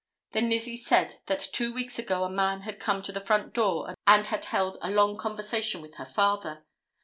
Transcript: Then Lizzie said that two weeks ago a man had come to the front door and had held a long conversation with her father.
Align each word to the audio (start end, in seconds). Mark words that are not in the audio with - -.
Then 0.31 0.49
Lizzie 0.49 0.77
said 0.77 1.19
that 1.27 1.47
two 1.53 1.71
weeks 1.75 1.99
ago 1.99 2.23
a 2.23 2.29
man 2.31 2.61
had 2.61 2.79
come 2.79 3.03
to 3.03 3.11
the 3.11 3.19
front 3.19 3.53
door 3.53 3.93
and 4.07 4.25
had 4.25 4.45
held 4.45 4.77
a 4.81 4.89
long 4.89 5.15
conversation 5.15 5.79
with 5.79 5.97
her 5.97 6.05
father. 6.07 6.65